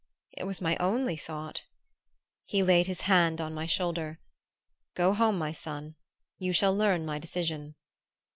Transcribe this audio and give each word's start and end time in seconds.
"It 0.35 0.45
was 0.47 0.61
my 0.61 0.75
only 0.77 1.15
thought." 1.15 1.61
He 2.47 2.63
laid 2.63 2.87
his 2.87 3.01
hand 3.01 3.39
on 3.39 3.53
my 3.53 3.67
shoulder. 3.67 4.19
"Go 4.95 5.13
home, 5.13 5.37
my 5.37 5.51
son. 5.51 5.93
You 6.39 6.53
shall 6.53 6.75
learn 6.75 7.05
my 7.05 7.19
decision." 7.19 7.75